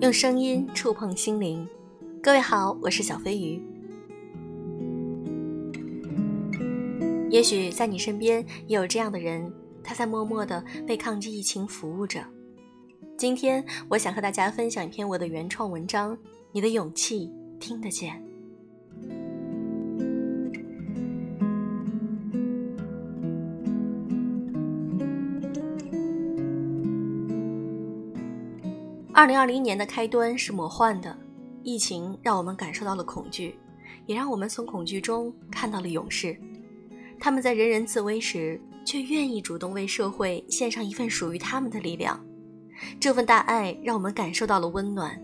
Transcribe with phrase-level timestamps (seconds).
[0.00, 1.66] 用声音触碰心灵，
[2.22, 3.62] 各位好，我是小飞鱼。
[7.30, 9.50] 也许在你身边也有这样的人，
[9.82, 12.22] 他在默默的为抗击疫情服务着。
[13.16, 16.18] 今天，我想和大家分享一篇我的原创文章：
[16.52, 18.33] 你的勇气听得见。
[29.16, 31.16] 二零二零年的开端是魔幻的，
[31.62, 33.56] 疫情让我们感受到了恐惧，
[34.06, 36.36] 也让我们从恐惧中看到了勇士。
[37.20, 42.20] 他们在人人自危时，却愿意主动为社会献上一份属于他们的力量。
[42.98, 45.16] 这份大爱让我们感受到了温暖。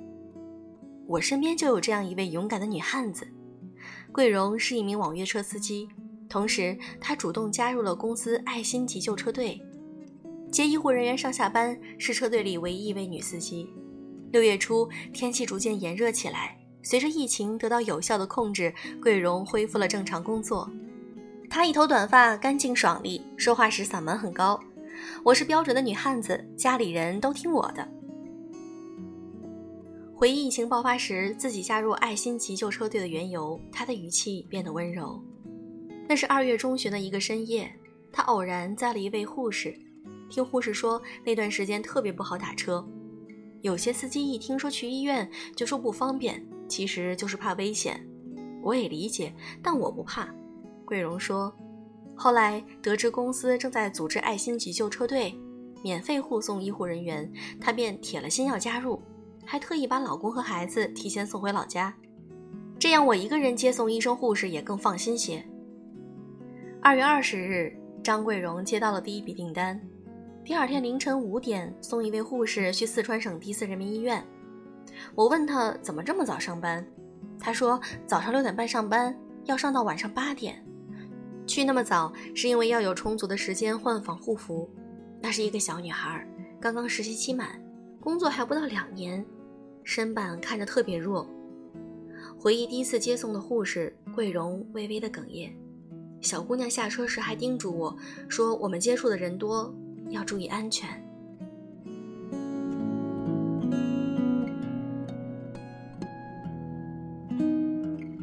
[1.08, 3.26] 我身边就有这样一位勇敢的女汉子，
[4.12, 5.88] 桂荣是一名网约车司机，
[6.28, 9.60] 同时她主动加入了公司爱心急救车队，
[10.50, 13.68] 接医护人员上下班，是车队里唯一一位女司机。
[14.32, 16.56] 六月初，天气逐渐炎热起来。
[16.82, 20.68] 随着疫情得到有效的控制，桂荣恢复了正常工作。
[21.48, 24.58] 她一头短发，干净爽利，说话时嗓门很高。
[25.22, 27.86] 我是标准的女汉子，家里人都听我的。
[30.14, 35.22] 回忆疫情爆发时自己加入爱心急救车队的缘由，她的语气变得温柔。
[36.08, 37.72] 那是二月中旬的一个深夜，
[38.12, 39.74] 她偶然载了一位护士，
[40.30, 42.82] 听护士说那段时间特别不好打车。
[43.60, 48.02] 有些司机一听说去医院就说不方便，其实就是怕危险。
[48.62, 50.32] 我也理解，但我不怕。
[50.86, 51.54] 桂荣说，
[52.14, 55.34] 后来得知公司正在组织爱心急救车队，
[55.82, 59.02] 免费护送医护人员，她便铁了心要加入，
[59.44, 61.94] 还特意把老公和孩子提前送回老家，
[62.78, 65.44] 这样我一个人接送医生护士也更放心些。
[66.82, 69.78] 二月二十日，张桂荣接到了第一笔订单。
[70.42, 74.24] 第二天凌晨五点，送一位护士去四川省第四人民医院。
[75.14, 76.84] 我问他怎么这么早上班，
[77.38, 80.64] 他说早上六点半上班，要上到晚上八点。
[81.46, 84.68] 去那么早是因为要有充足的时间换防护服。
[85.20, 86.26] 那是一个小女孩，
[86.58, 87.62] 刚刚实习期满，
[88.00, 89.24] 工作还不到两年，
[89.84, 91.28] 身板看着特别弱。
[92.38, 95.54] 回忆第一次接送的护士桂荣微微的哽咽。
[96.22, 97.96] 小姑娘下车时还叮嘱我
[98.28, 99.72] 说：“我们接触的人多。”
[100.10, 100.88] 要注意安全。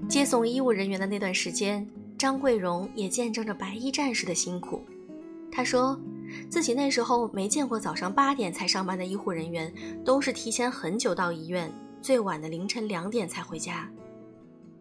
[0.07, 1.85] 接送医务人员的那段时间，
[2.17, 4.81] 张桂荣也见证着白衣战士的辛苦。
[5.51, 5.99] 他说，
[6.49, 9.71] 自己那时候没见过早上八点才上班的医护人员，
[10.05, 11.71] 都是提前很久到医院，
[12.01, 13.89] 最晚的凌晨两点才回家。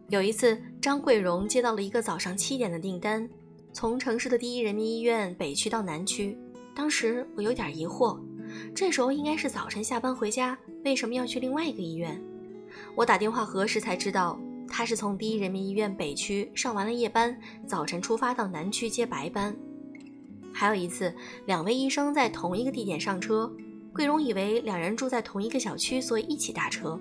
[0.09, 3.27] 有一次，张桂荣接到了一个早上七点的订单，
[3.73, 6.37] 从城市的第一人民医院北区到南区。
[6.77, 8.19] 当时我有点疑惑，
[8.75, 10.55] 这时候应该是早晨下班回家，
[10.85, 12.21] 为什么要去另外一个医院？
[12.93, 14.39] 我打电话核实才知道，
[14.69, 19.57] 他是从第一人民医院北区上完了夜班，早晨出发到南区接白班。
[20.53, 21.11] 还有一次，
[21.47, 23.51] 两位医生在同一个地点上车，
[23.91, 26.99] 桂荣以为两人住在同一个小区，所以一起搭车。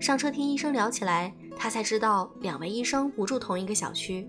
[0.00, 4.28] 上车听医生聊起来，他才知道两位医生不住同一个小区。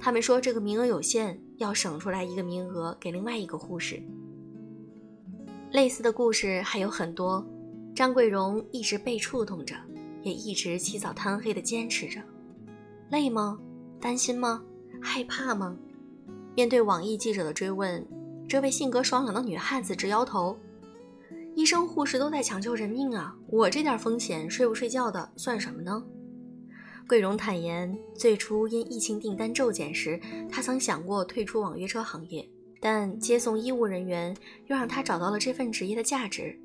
[0.00, 4.02] 他们说这个名额有限，要省出来一个名额给另外一个护士。
[5.70, 7.44] 类似的故事还有很多，
[7.94, 9.74] 张桂荣一直被触动着，
[10.22, 12.20] 也一直起早贪黑的坚持着。
[13.10, 13.58] 累吗？
[14.00, 14.62] 担心吗？
[15.00, 15.76] 害怕吗？
[16.54, 18.06] 面对网易记者的追问，
[18.48, 20.56] 这位性格爽朗的女汉子直摇头
[21.56, 26.04] ：“医生护士都在抢救人命啊，我这点风险，睡不睡觉的算什么呢？”
[27.06, 30.18] 桂荣坦言，最初因疫情订单骤减时，
[30.50, 32.48] 他曾想过退出网约车行业，
[32.80, 34.34] 但接送医务人员
[34.68, 36.58] 又让他找到了这份职业的价值。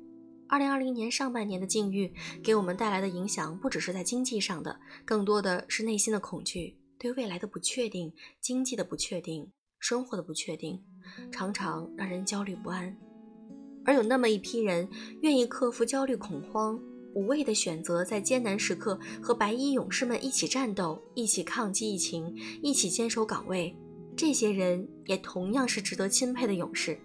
[0.48, 2.10] 二零二零年上半年的境遇
[2.42, 10.82] 给我们带来的影响，不只是在经济上的，更多的是内心的恐惧，对未来的不确定，经济的不确定，生活的不确定，
[11.30, 12.96] 常常让人焦虑不安。
[13.84, 14.88] 而有那么一批人，
[15.20, 16.80] 愿意克服焦虑恐慌。
[17.14, 23.76] 无畏的选择，在艰难时刻和白衣勇士们一起战斗，一起抗击疫情，一起坚守岗位。
[24.16, 26.98] 这些人也同样是值得钦佩的勇士。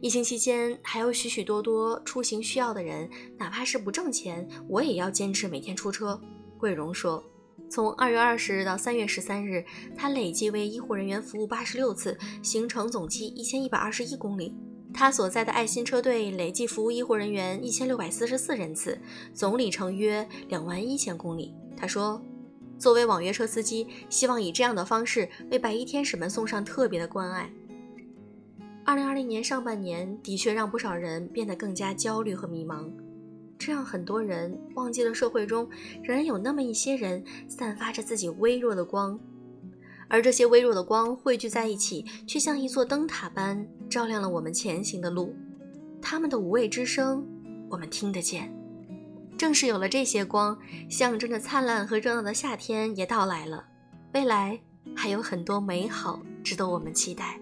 [0.00, 6.20] 疫情期间，还有许许多多出行需要的人，哪怕是不挣钱，我也要坚持每天出车。
[6.56, 7.22] 桂荣说
[7.68, 9.64] ：“从二月二十日到三月十三日，
[9.96, 14.54] 他累计为医护人员服务八十六次，行程总计一千一百二十一公里。”
[14.98, 18.98] 他所在的爱心车队累计服务医护人员一千六百四十四人次，
[19.32, 21.54] 总里程约两万一千公里。
[21.76, 22.20] 他说
[22.80, 27.48] ：“作为网约车司机，希望以这样的方式为白衣天使们送上特别的关爱。
[28.84, 32.90] 二零二零年上半年的确让不少人变得更加焦虑和迷茫，
[33.56, 35.70] 这让很多人忘记了社会中
[36.02, 39.16] 仍然有那么一些人散发着自己微弱的光，
[40.08, 45.36] 而这些微弱的光汇聚在一起，却像一座灯塔般照亮了我们前行的路。
[46.00, 47.26] 他们的无畏之声，
[47.68, 48.54] 我们听得见。
[49.36, 50.58] 正是有了这些光，
[50.88, 53.64] 象征着灿烂和热闹的夏天也到来了。
[54.14, 54.60] 未来
[54.96, 57.38] 还有很多美好值得我们期待。